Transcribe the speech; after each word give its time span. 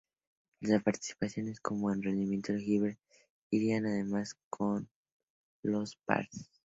Tanto 0.59 0.73
las 0.73 0.81
participaciones 0.81 1.59
como 1.59 1.91
el 1.91 2.01
rendimiento 2.01 2.53
de 2.53 2.63
Hibbert 2.63 2.99
irían 3.51 3.85
a 3.85 4.03
más 4.03 4.35
con 4.49 4.89
los 5.61 5.95
Pacers. 6.07 6.49